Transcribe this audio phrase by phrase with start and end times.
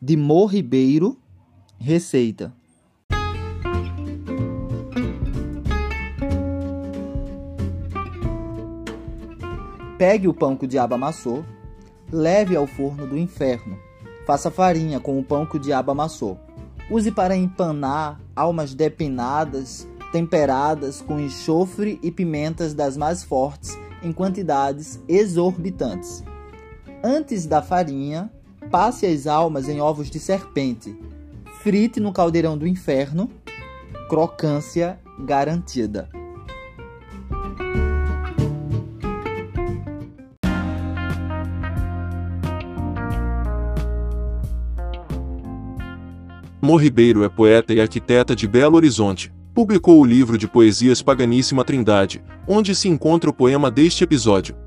[0.00, 1.18] de Mo Ribeiro,
[1.78, 2.52] receita.
[9.98, 11.42] Pegue o pão que o diabo amassou,
[12.12, 13.78] leve ao forno do inferno.
[14.26, 16.38] Faça farinha com o pão que o diabo amassou.
[16.90, 25.00] Use para empanar almas depinadas, temperadas com enxofre e pimentas das mais fortes em quantidades
[25.08, 26.22] exorbitantes.
[27.02, 28.30] Antes da farinha,
[28.70, 30.96] passe as almas em ovos de serpente.
[31.62, 33.30] Frite no caldeirão do inferno.
[34.08, 36.08] Crocância garantida.
[46.60, 49.32] Mo Ribeiro é poeta e arquiteta de Belo Horizonte.
[49.54, 54.65] Publicou o livro de poesias Paganíssima Trindade, onde se encontra o poema deste episódio.